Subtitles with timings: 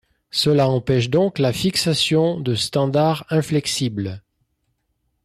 [0.31, 4.23] Cela empêche donc la fixation de standards inflexibles.